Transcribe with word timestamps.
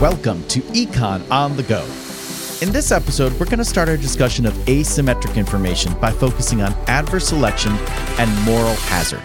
Welcome 0.00 0.46
to 0.48 0.60
Econ 0.60 1.28
on 1.30 1.56
the 1.56 1.62
Go. 1.62 1.80
In 2.60 2.70
this 2.70 2.92
episode, 2.92 3.32
we're 3.40 3.46
going 3.46 3.60
to 3.60 3.64
start 3.64 3.88
our 3.88 3.96
discussion 3.96 4.44
of 4.44 4.52
asymmetric 4.66 5.36
information 5.36 5.98
by 5.98 6.12
focusing 6.12 6.60
on 6.60 6.74
adverse 6.86 7.26
selection 7.26 7.72
and 8.18 8.30
moral 8.44 8.74
hazard. 8.74 9.22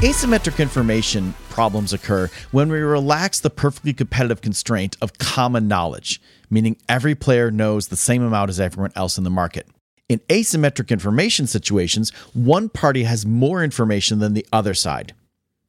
Asymmetric 0.00 0.60
information 0.60 1.34
problems 1.48 1.92
occur 1.92 2.30
when 2.52 2.70
we 2.70 2.78
relax 2.78 3.40
the 3.40 3.50
perfectly 3.50 3.92
competitive 3.92 4.40
constraint 4.40 4.96
of 5.02 5.18
common 5.18 5.66
knowledge, 5.66 6.22
meaning 6.50 6.76
every 6.88 7.16
player 7.16 7.50
knows 7.50 7.88
the 7.88 7.96
same 7.96 8.22
amount 8.22 8.48
as 8.48 8.60
everyone 8.60 8.92
else 8.94 9.18
in 9.18 9.24
the 9.24 9.30
market. 9.30 9.66
In 10.08 10.20
asymmetric 10.28 10.90
information 10.90 11.48
situations, 11.48 12.10
one 12.32 12.68
party 12.68 13.02
has 13.02 13.26
more 13.26 13.64
information 13.64 14.20
than 14.20 14.34
the 14.34 14.46
other 14.52 14.72
side. 14.72 15.14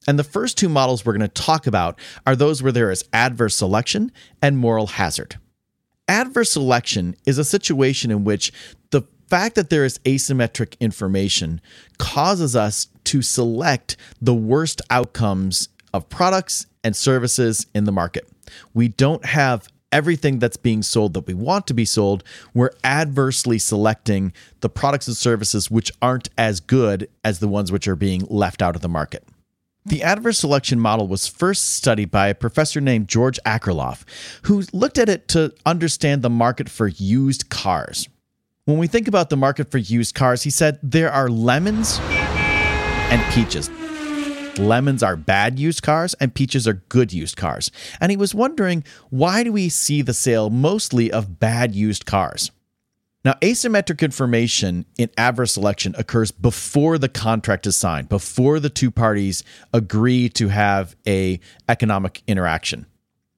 And 0.08 0.18
the 0.18 0.24
first 0.24 0.56
two 0.56 0.70
models 0.70 1.04
we're 1.04 1.12
going 1.12 1.20
to 1.20 1.42
talk 1.42 1.66
about 1.66 2.00
are 2.26 2.34
those 2.34 2.62
where 2.62 2.72
there 2.72 2.90
is 2.90 3.04
adverse 3.12 3.54
selection 3.54 4.10
and 4.40 4.56
moral 4.56 4.86
hazard. 4.86 5.38
Adverse 6.08 6.50
selection 6.50 7.14
is 7.26 7.36
a 7.36 7.44
situation 7.44 8.10
in 8.10 8.24
which 8.24 8.50
the 8.90 9.02
fact 9.28 9.54
that 9.56 9.68
there 9.68 9.84
is 9.84 9.98
asymmetric 10.06 10.80
information 10.80 11.60
causes 11.98 12.56
us 12.56 12.88
to 13.04 13.20
select 13.20 13.98
the 14.18 14.34
worst 14.34 14.80
outcomes 14.88 15.68
of 15.92 16.08
products 16.08 16.66
and 16.82 16.96
services 16.96 17.66
in 17.74 17.84
the 17.84 17.92
market. 17.92 18.26
We 18.72 18.88
don't 18.88 19.26
have 19.26 19.68
everything 19.92 20.38
that's 20.38 20.56
being 20.56 20.82
sold 20.82 21.12
that 21.12 21.26
we 21.26 21.34
want 21.34 21.66
to 21.66 21.74
be 21.74 21.84
sold. 21.84 22.24
We're 22.54 22.70
adversely 22.82 23.58
selecting 23.58 24.32
the 24.60 24.70
products 24.70 25.06
and 25.06 25.16
services 25.16 25.70
which 25.70 25.92
aren't 26.00 26.30
as 26.38 26.60
good 26.60 27.10
as 27.22 27.40
the 27.40 27.48
ones 27.48 27.70
which 27.70 27.86
are 27.86 27.96
being 27.96 28.26
left 28.30 28.62
out 28.62 28.74
of 28.74 28.80
the 28.80 28.88
market. 28.88 29.22
The 29.86 30.02
adverse 30.02 30.38
selection 30.38 30.78
model 30.78 31.08
was 31.08 31.26
first 31.26 31.74
studied 31.74 32.10
by 32.10 32.28
a 32.28 32.34
professor 32.34 32.80
named 32.80 33.08
George 33.08 33.38
Akerlof, 33.46 34.04
who 34.42 34.64
looked 34.72 34.98
at 34.98 35.08
it 35.08 35.28
to 35.28 35.54
understand 35.64 36.22
the 36.22 36.30
market 36.30 36.68
for 36.68 36.88
used 36.88 37.48
cars. 37.48 38.08
When 38.66 38.76
we 38.76 38.86
think 38.86 39.08
about 39.08 39.30
the 39.30 39.36
market 39.36 39.70
for 39.70 39.78
used 39.78 40.14
cars, 40.14 40.42
he 40.42 40.50
said 40.50 40.78
there 40.82 41.10
are 41.10 41.30
lemons 41.30 41.98
and 42.02 43.32
peaches. 43.32 43.70
Lemons 44.58 45.02
are 45.02 45.16
bad 45.16 45.58
used 45.58 45.82
cars 45.82 46.12
and 46.14 46.34
peaches 46.34 46.68
are 46.68 46.82
good 46.90 47.12
used 47.12 47.36
cars. 47.36 47.70
And 48.00 48.10
he 48.10 48.16
was 48.16 48.34
wondering 48.34 48.84
why 49.08 49.42
do 49.42 49.52
we 49.52 49.70
see 49.70 50.02
the 50.02 50.12
sale 50.12 50.50
mostly 50.50 51.10
of 51.10 51.38
bad 51.38 51.74
used 51.74 52.04
cars? 52.04 52.50
Now, 53.24 53.34
asymmetric 53.42 54.00
information 54.00 54.86
in 54.96 55.10
adverse 55.18 55.52
selection 55.52 55.94
occurs 55.98 56.30
before 56.30 56.98
the 56.98 57.08
contract 57.08 57.66
is 57.66 57.76
signed, 57.76 58.08
before 58.08 58.60
the 58.60 58.70
two 58.70 58.90
parties 58.90 59.42
agree 59.72 60.28
to 60.30 60.48
have 60.48 60.94
a 61.06 61.40
economic 61.68 62.22
interaction. 62.26 62.86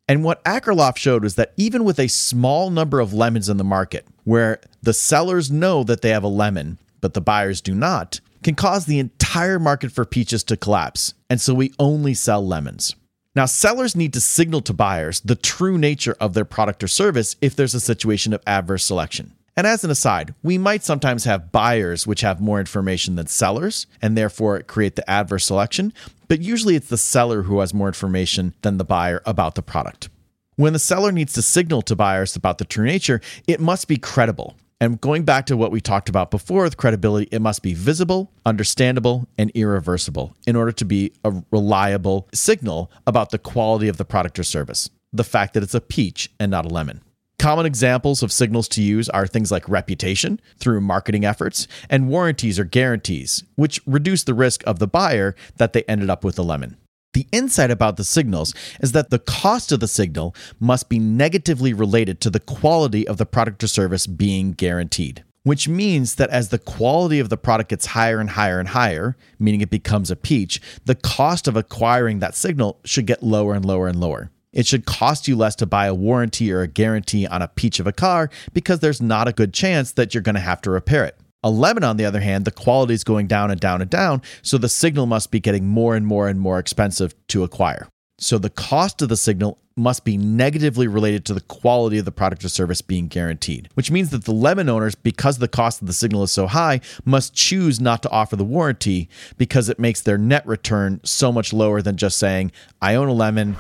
And 0.07 0.23
what 0.23 0.45
Akerlof 0.45 0.97
showed 0.97 1.23
was 1.23 1.37
that 1.37 1.55
even 1.57 1.85
with 1.85 1.99
a 1.99 2.09
small 2.09 2.71
number 2.71 3.01
of 3.01 3.15
lemons 3.15 3.49
in 3.49 3.57
the 3.57 3.65
market, 3.65 4.07
where 4.25 4.61
the 4.83 4.93
sellers 4.93 5.51
know 5.51 5.83
that 5.85 6.03
they 6.03 6.11
have 6.11 6.25
a 6.25 6.29
lemon, 6.29 6.79
but 7.01 7.15
the 7.15 7.21
buyers 7.21 7.61
do 7.61 7.75
not, 7.75 8.21
can 8.43 8.55
cause 8.55 8.87
the 8.87 8.99
entire 8.99 9.59
market 9.59 9.93
for 9.93 10.05
peaches 10.05 10.43
to 10.45 10.57
collapse. 10.57 11.15
And 11.31 11.41
so 11.41 11.55
we 11.55 11.73
only 11.79 12.15
sell 12.15 12.47
lemons. 12.47 12.95
Now, 13.37 13.47
sellers 13.47 13.95
need 13.95 14.13
to 14.15 14.21
signal 14.21 14.61
to 14.63 14.73
buyers 14.73 15.21
the 15.21 15.37
true 15.37 15.79
nature 15.79 16.17
of 16.21 16.35
their 16.35 16.45
product 16.45 16.83
or 16.83 16.89
service 16.89 17.37
if 17.41 17.55
there's 17.55 17.75
a 17.75 17.81
situation 17.81 18.33
of 18.33 18.43
adverse 18.47 18.85
selection. 18.85 19.33
And 19.61 19.67
as 19.67 19.85
an 19.85 19.91
aside, 19.91 20.35
we 20.43 20.57
might 20.57 20.83
sometimes 20.85 21.25
have 21.25 21.53
buyers 21.53 22.07
which 22.07 22.23
have 22.23 22.41
more 22.41 22.61
information 22.61 23.17
than 23.17 23.27
sellers 23.27 23.87
and 24.01 24.17
therefore 24.17 24.63
create 24.63 24.97
the 24.97 25.11
adverse 25.11 25.45
selection, 25.45 25.93
but 26.29 26.41
usually 26.41 26.77
it's 26.77 26.89
the 26.89 26.97
seller 26.97 27.43
who 27.43 27.61
has 27.61 27.75
more 27.75 27.89
information 27.89 28.55
than 28.63 28.79
the 28.79 28.87
buyer 28.87 29.21
about 29.27 29.57
the 29.57 29.63
product. 29.63 30.09
When 30.57 30.73
the 30.73 30.79
seller 30.79 31.13
needs 31.13 31.35
to 31.35 31.43
signal 31.43 31.83
to 31.83 31.95
buyers 31.95 32.35
about 32.35 32.57
the 32.57 32.65
true 32.65 32.87
nature, 32.87 33.21
it 33.47 33.61
must 33.61 33.87
be 33.87 33.99
credible. 33.99 34.57
And 34.81 34.99
going 34.99 35.25
back 35.25 35.45
to 35.45 35.59
what 35.59 35.73
we 35.73 35.83
talked 35.83 36.09
about 36.09 36.31
before 36.31 36.63
with 36.63 36.79
credibility, 36.79 37.29
it 37.31 37.43
must 37.43 37.63
be 37.63 37.75
visible, 37.75 38.33
understandable, 38.47 39.29
and 39.37 39.51
irreversible 39.51 40.35
in 40.47 40.57
order 40.57 40.73
to 40.73 40.87
be 40.87 41.13
a 41.23 41.35
reliable 41.51 42.31
signal 42.33 42.91
about 43.07 43.29
the 43.29 43.39
quality 43.39 43.89
of 43.89 43.99
the 43.99 44.07
product 44.07 44.39
or 44.39 44.43
service. 44.43 44.89
The 45.13 45.23
fact 45.23 45.53
that 45.53 45.63
it's 45.63 45.75
a 45.75 45.83
peach 45.83 46.31
and 46.41 46.51
not 46.51 46.65
a 46.65 46.71
lemon. 46.71 47.03
Common 47.41 47.65
examples 47.65 48.23
of 48.23 48.33
signals 48.33 48.69
to 48.69 48.83
use 48.83 49.09
are 49.09 49.27
things 49.27 49.51
like 49.51 49.67
reputation 49.67 50.43
through 50.59 50.83
marketing 50.83 51.25
efforts 51.25 51.67
and 51.89 52.07
warranties 52.07 52.59
or 52.59 52.65
guarantees, 52.65 53.45
which 53.55 53.81
reduce 53.87 54.25
the 54.25 54.35
risk 54.35 54.63
of 54.67 54.79
the 54.79 54.87
buyer 54.87 55.35
that 55.57 55.73
they 55.73 55.83
ended 55.85 56.11
up 56.11 56.23
with 56.23 56.39
a 56.39 56.43
lemon. 56.43 56.77
The 57.15 57.27
insight 57.33 57.71
about 57.71 57.97
the 57.97 58.05
signals 58.05 58.53
is 58.81 58.93
that 58.93 59.09
the 59.09 59.19
cost 59.19 59.73
of 59.73 59.81
the 59.81 59.89
signal 59.89 60.35
must 60.59 60.91
be 60.91 60.99
negatively 60.99 61.73
related 61.73 62.21
to 62.21 62.29
the 62.29 62.41
quality 62.41 63.09
of 63.09 63.17
the 63.17 63.25
product 63.25 63.65
or 63.65 63.69
service 63.69 64.07
being 64.07 64.53
guaranteed. 64.53 65.25
Which 65.43 65.67
means 65.67 66.17
that 66.17 66.29
as 66.29 66.51
the 66.51 66.59
quality 66.59 67.21
of 67.21 67.31
the 67.31 67.39
product 67.39 67.71
gets 67.71 67.87
higher 67.87 68.21
and 68.21 68.29
higher 68.29 68.61
and 68.61 68.69
higher, 68.69 69.17
meaning 69.39 69.63
it 69.63 69.71
becomes 69.71 70.11
a 70.11 70.17
peach, 70.17 70.61
the 70.85 70.95
cost 70.95 71.49
of 71.49 71.57
acquiring 71.57 72.19
that 72.19 72.35
signal 72.35 72.81
should 72.85 73.07
get 73.07 73.23
lower 73.23 73.55
and 73.55 73.65
lower 73.65 73.89
and 73.89 73.99
lower. 73.99 74.31
It 74.53 74.67
should 74.67 74.85
cost 74.85 75.29
you 75.29 75.37
less 75.37 75.55
to 75.57 75.67
buy 75.67 75.87
a 75.87 75.95
warranty 75.95 76.53
or 76.53 76.63
a 76.63 76.67
guarantee 76.69 77.27
on 77.27 77.41
a 77.41 77.49
peach 77.49 77.79
of 77.79 77.87
a 77.87 77.93
car 77.93 78.31
because 78.53 78.81
there's 78.81 79.01
not 79.01 79.29
a 79.29 79.33
good 79.33 79.55
chance 79.55 79.93
that 79.93 80.13
you're 80.13 80.23
going 80.23 80.35
to 80.35 80.41
have 80.41 80.61
to 80.63 80.71
repair 80.71 81.05
it. 81.05 81.17
A 81.43 81.51
lemon, 81.51 81.85
on 81.85 81.97
the 81.97 82.05
other 82.05 82.21
hand, 82.21 82.45
the 82.45 82.51
quality 82.51 82.93
is 82.93 83.05
going 83.05 83.27
down 83.27 83.51
and 83.51 83.61
down 83.61 83.81
and 83.81 83.89
down, 83.89 84.21
so 84.43 84.59
the 84.59 84.69
signal 84.69 85.07
must 85.07 85.31
be 85.31 85.41
getting 85.41 85.67
more 85.67 85.97
and 85.97 86.07
more 86.07 86.29
and 86.29 86.39
more 86.39 86.59
expensive 86.59 87.15
to 87.29 87.45
acquire. 87.45 87.89
So 88.23 88.37
the 88.37 88.51
cost 88.51 89.01
of 89.01 89.09
the 89.09 89.17
signal 89.17 89.59
must 89.77 90.05
be 90.05 90.19
negatively 90.19 90.87
related 90.87 91.25
to 91.25 91.33
the 91.33 91.41
quality 91.41 91.97
of 91.97 92.05
the 92.05 92.13
product 92.13 92.45
or 92.45 92.51
service 92.51 92.83
being 92.83 93.09
guaranteed, 93.09 93.71
which 93.75 93.91
means 93.91 94.11
that 94.11 94.25
the 94.25 94.33
lemon 94.33 94.69
owners, 94.69 94.95
because 94.95 95.39
the 95.39 95.49
cost 95.49 95.81
of 95.81 95.87
the 95.87 95.95
signal 95.95 96.23
is 96.23 96.31
so 96.31 96.47
high, 96.47 96.83
must 97.07 97.35
choose 97.35 97.81
not 97.81 98.03
to 98.03 98.11
offer 98.11 98.37
the 98.37 98.45
warranty 98.45 99.09
because 99.39 99.71
it 99.71 99.79
makes 99.79 100.03
their 100.03 100.19
net 100.19 100.47
return 100.47 101.01
so 101.03 101.33
much 101.33 101.55
lower 101.55 101.81
than 101.81 101.97
just 101.97 102.19
saying, 102.19 102.53
I 102.83 102.95
own 102.95 103.09
a 103.09 103.15
lemon, 103.15 103.57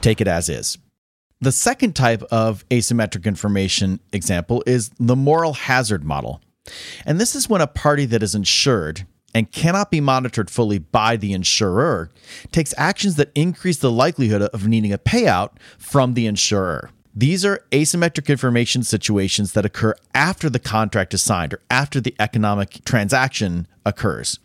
take 0.00 0.22
it 0.22 0.28
as 0.28 0.48
is. 0.48 0.78
The 1.42 1.52
second 1.52 1.94
type 1.94 2.22
of 2.30 2.66
asymmetric 2.70 3.26
information 3.26 4.00
example 4.12 4.62
is 4.66 4.90
the 4.98 5.16
moral 5.16 5.52
hazard 5.52 6.02
model. 6.02 6.40
And 7.04 7.20
this 7.20 7.34
is 7.34 7.48
when 7.48 7.60
a 7.60 7.66
party 7.66 8.06
that 8.06 8.22
is 8.22 8.34
insured 8.34 9.06
and 9.34 9.50
cannot 9.50 9.90
be 9.90 10.00
monitored 10.00 10.50
fully 10.50 10.78
by 10.78 11.16
the 11.16 11.32
insurer 11.32 12.10
takes 12.50 12.74
actions 12.76 13.16
that 13.16 13.32
increase 13.34 13.78
the 13.78 13.90
likelihood 13.90 14.42
of 14.42 14.68
needing 14.68 14.92
a 14.92 14.98
payout 14.98 15.50
from 15.78 16.14
the 16.14 16.26
insurer. 16.26 16.90
These 17.14 17.44
are 17.44 17.64
asymmetric 17.70 18.28
information 18.28 18.82
situations 18.82 19.52
that 19.52 19.66
occur 19.66 19.94
after 20.14 20.48
the 20.48 20.58
contract 20.58 21.12
is 21.12 21.22
signed 21.22 21.52
or 21.52 21.60
after 21.70 22.00
the 22.00 22.14
economic 22.18 22.84
transaction 22.84 23.66
occurs. 23.84 24.38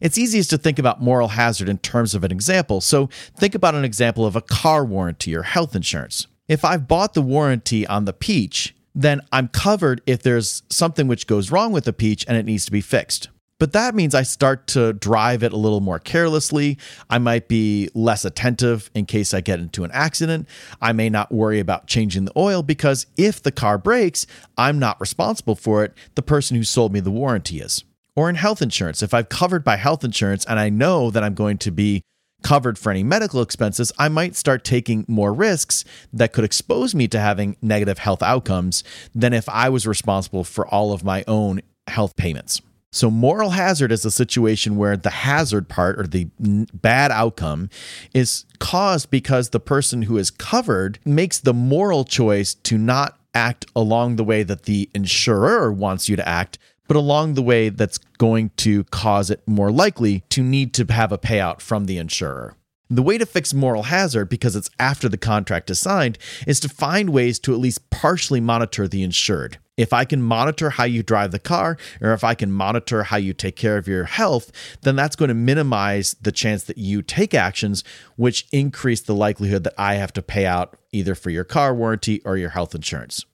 It's 0.00 0.18
easiest 0.18 0.50
to 0.50 0.58
think 0.58 0.78
about 0.78 1.02
moral 1.02 1.28
hazard 1.28 1.68
in 1.68 1.78
terms 1.78 2.14
of 2.14 2.24
an 2.24 2.32
example, 2.32 2.80
so 2.80 3.08
think 3.36 3.54
about 3.54 3.74
an 3.74 3.84
example 3.84 4.26
of 4.26 4.36
a 4.36 4.40
car 4.42 4.84
warranty 4.84 5.34
or 5.34 5.42
health 5.42 5.76
insurance. 5.76 6.26
If 6.48 6.64
I've 6.64 6.88
bought 6.88 7.14
the 7.14 7.22
warranty 7.22 7.86
on 7.86 8.04
the 8.04 8.12
peach, 8.12 8.74
then 8.94 9.20
I'm 9.32 9.48
covered 9.48 10.02
if 10.06 10.22
there's 10.22 10.62
something 10.70 11.08
which 11.08 11.26
goes 11.26 11.50
wrong 11.50 11.72
with 11.72 11.84
the 11.84 11.92
peach 11.92 12.24
and 12.28 12.36
it 12.36 12.46
needs 12.46 12.64
to 12.66 12.72
be 12.72 12.80
fixed. 12.80 13.28
But 13.60 13.72
that 13.72 13.94
means 13.94 14.14
I 14.14 14.22
start 14.22 14.66
to 14.68 14.92
drive 14.92 15.42
it 15.42 15.52
a 15.52 15.56
little 15.56 15.80
more 15.80 15.98
carelessly. 15.98 16.76
I 17.08 17.18
might 17.18 17.46
be 17.46 17.88
less 17.94 18.24
attentive 18.24 18.90
in 18.94 19.06
case 19.06 19.32
I 19.32 19.40
get 19.40 19.60
into 19.60 19.84
an 19.84 19.90
accident. 19.92 20.48
I 20.82 20.92
may 20.92 21.08
not 21.08 21.32
worry 21.32 21.60
about 21.60 21.86
changing 21.86 22.24
the 22.24 22.32
oil 22.36 22.62
because 22.62 23.06
if 23.16 23.42
the 23.42 23.52
car 23.52 23.78
breaks, 23.78 24.26
I'm 24.58 24.78
not 24.78 25.00
responsible 25.00 25.54
for 25.54 25.84
it. 25.84 25.94
The 26.16 26.22
person 26.22 26.56
who 26.56 26.64
sold 26.64 26.92
me 26.92 27.00
the 27.00 27.10
warranty 27.10 27.60
is. 27.60 27.84
Or 28.16 28.28
in 28.28 28.36
health 28.36 28.60
insurance, 28.60 29.02
if 29.02 29.14
I've 29.14 29.28
covered 29.28 29.64
by 29.64 29.76
health 29.76 30.04
insurance 30.04 30.44
and 30.44 30.58
I 30.58 30.68
know 30.68 31.10
that 31.10 31.24
I'm 31.24 31.34
going 31.34 31.58
to 31.58 31.70
be 31.70 32.02
covered 32.42 32.78
for 32.78 32.90
any 32.90 33.02
medical 33.02 33.40
expenses, 33.40 33.92
I 33.98 34.08
might 34.08 34.36
start 34.36 34.64
taking 34.64 35.04
more 35.08 35.32
risks 35.32 35.84
that 36.12 36.32
could 36.32 36.44
expose 36.44 36.94
me 36.94 37.08
to 37.08 37.18
having 37.18 37.56
negative 37.62 37.98
health 37.98 38.22
outcomes 38.22 38.84
than 39.14 39.32
if 39.32 39.48
I 39.48 39.68
was 39.68 39.86
responsible 39.86 40.44
for 40.44 40.66
all 40.66 40.92
of 40.92 41.02
my 41.02 41.24
own 41.26 41.62
health 41.86 42.14
payments. 42.16 42.60
So, 42.94 43.10
moral 43.10 43.50
hazard 43.50 43.90
is 43.90 44.04
a 44.04 44.10
situation 44.12 44.76
where 44.76 44.96
the 44.96 45.10
hazard 45.10 45.68
part 45.68 45.98
or 45.98 46.06
the 46.06 46.28
bad 46.38 47.10
outcome 47.10 47.68
is 48.14 48.44
caused 48.60 49.10
because 49.10 49.50
the 49.50 49.58
person 49.58 50.02
who 50.02 50.16
is 50.16 50.30
covered 50.30 51.00
makes 51.04 51.40
the 51.40 51.52
moral 51.52 52.04
choice 52.04 52.54
to 52.54 52.78
not 52.78 53.18
act 53.34 53.66
along 53.74 54.14
the 54.14 54.22
way 54.22 54.44
that 54.44 54.62
the 54.62 54.88
insurer 54.94 55.72
wants 55.72 56.08
you 56.08 56.14
to 56.14 56.28
act, 56.28 56.56
but 56.86 56.96
along 56.96 57.34
the 57.34 57.42
way 57.42 57.68
that's 57.68 57.98
going 57.98 58.50
to 58.58 58.84
cause 58.84 59.28
it 59.28 59.42
more 59.44 59.72
likely 59.72 60.22
to 60.28 60.40
need 60.40 60.72
to 60.74 60.84
have 60.92 61.10
a 61.10 61.18
payout 61.18 61.60
from 61.60 61.86
the 61.86 61.98
insurer. 61.98 62.54
The 62.88 63.02
way 63.02 63.18
to 63.18 63.26
fix 63.26 63.52
moral 63.52 63.84
hazard, 63.84 64.28
because 64.28 64.54
it's 64.54 64.70
after 64.78 65.08
the 65.08 65.18
contract 65.18 65.68
is 65.68 65.80
signed, 65.80 66.16
is 66.46 66.60
to 66.60 66.68
find 66.68 67.10
ways 67.10 67.40
to 67.40 67.52
at 67.52 67.58
least 67.58 67.90
partially 67.90 68.40
monitor 68.40 68.86
the 68.86 69.02
insured. 69.02 69.58
If 69.76 69.92
I 69.92 70.04
can 70.04 70.22
monitor 70.22 70.70
how 70.70 70.84
you 70.84 71.02
drive 71.02 71.32
the 71.32 71.38
car, 71.38 71.76
or 72.00 72.12
if 72.12 72.22
I 72.22 72.34
can 72.34 72.52
monitor 72.52 73.02
how 73.04 73.16
you 73.16 73.32
take 73.32 73.56
care 73.56 73.76
of 73.76 73.88
your 73.88 74.04
health, 74.04 74.52
then 74.82 74.94
that's 74.94 75.16
going 75.16 75.28
to 75.28 75.34
minimize 75.34 76.14
the 76.20 76.32
chance 76.32 76.64
that 76.64 76.78
you 76.78 77.02
take 77.02 77.34
actions 77.34 77.82
which 78.16 78.46
increase 78.52 79.00
the 79.00 79.14
likelihood 79.14 79.64
that 79.64 79.74
I 79.76 79.94
have 79.94 80.12
to 80.14 80.22
pay 80.22 80.46
out 80.46 80.78
either 80.92 81.14
for 81.14 81.30
your 81.30 81.44
car 81.44 81.74
warranty 81.74 82.20
or 82.24 82.36
your 82.36 82.50
health 82.50 82.74
insurance. 82.74 83.24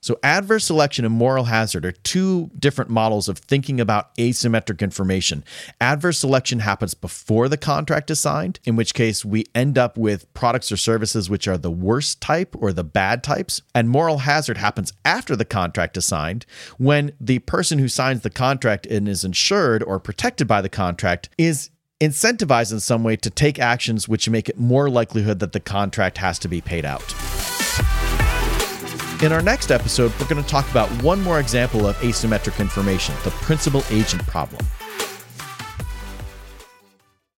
So, 0.00 0.18
adverse 0.22 0.64
selection 0.64 1.04
and 1.04 1.14
moral 1.14 1.44
hazard 1.44 1.84
are 1.84 1.92
two 1.92 2.50
different 2.58 2.90
models 2.90 3.28
of 3.28 3.38
thinking 3.38 3.80
about 3.80 4.14
asymmetric 4.16 4.80
information. 4.80 5.44
Adverse 5.80 6.18
selection 6.18 6.60
happens 6.60 6.94
before 6.94 7.48
the 7.48 7.56
contract 7.56 8.10
is 8.10 8.20
signed, 8.20 8.60
in 8.64 8.76
which 8.76 8.94
case 8.94 9.24
we 9.24 9.46
end 9.54 9.76
up 9.76 9.98
with 9.98 10.32
products 10.34 10.70
or 10.70 10.76
services 10.76 11.28
which 11.28 11.48
are 11.48 11.58
the 11.58 11.70
worst 11.70 12.20
type 12.20 12.54
or 12.58 12.72
the 12.72 12.84
bad 12.84 13.24
types. 13.24 13.60
And 13.74 13.90
moral 13.90 14.18
hazard 14.18 14.58
happens 14.58 14.92
after 15.04 15.34
the 15.34 15.44
contract 15.44 15.96
is 15.96 16.06
signed, 16.06 16.46
when 16.78 17.12
the 17.20 17.40
person 17.40 17.78
who 17.78 17.88
signs 17.88 18.22
the 18.22 18.30
contract 18.30 18.86
and 18.86 19.08
is 19.08 19.24
insured 19.24 19.82
or 19.82 19.98
protected 19.98 20.46
by 20.46 20.62
the 20.62 20.68
contract 20.68 21.28
is 21.36 21.70
incentivized 22.00 22.72
in 22.72 22.78
some 22.80 23.02
way 23.02 23.16
to 23.16 23.30
take 23.30 23.58
actions 23.58 24.08
which 24.08 24.28
make 24.28 24.48
it 24.48 24.58
more 24.58 24.88
likelihood 24.88 25.40
that 25.40 25.52
the 25.52 25.60
contract 25.60 26.18
has 26.18 26.38
to 26.38 26.48
be 26.48 26.60
paid 26.60 26.84
out. 26.84 27.14
In 29.20 29.32
our 29.32 29.42
next 29.42 29.72
episode, 29.72 30.12
we're 30.20 30.28
going 30.28 30.40
to 30.40 30.48
talk 30.48 30.70
about 30.70 30.88
one 31.02 31.20
more 31.20 31.40
example 31.40 31.88
of 31.88 31.96
asymmetric 31.96 32.60
information 32.60 33.16
the 33.24 33.30
principal 33.30 33.82
agent 33.90 34.24
problem. 34.28 34.64